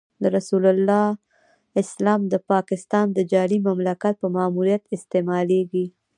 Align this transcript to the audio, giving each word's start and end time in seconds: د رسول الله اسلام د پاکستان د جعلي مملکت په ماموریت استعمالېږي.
د 0.21 0.23
رسول 0.35 0.63
الله 0.73 1.05
اسلام 1.81 2.21
د 2.33 2.35
پاکستان 2.51 3.05
د 3.13 3.19
جعلي 3.31 3.59
مملکت 3.67 4.13
په 4.21 4.27
ماموریت 4.37 4.83
استعمالېږي. 4.95 5.85